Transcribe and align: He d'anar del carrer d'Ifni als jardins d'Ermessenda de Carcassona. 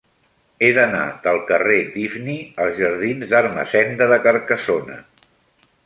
He 0.61 0.69
d'anar 0.77 1.01
del 1.25 1.37
carrer 1.51 1.77
d'Ifni 1.97 2.39
als 2.65 2.81
jardins 2.83 3.35
d'Ermessenda 3.35 4.09
de 4.15 4.23
Carcassona. 4.27 5.03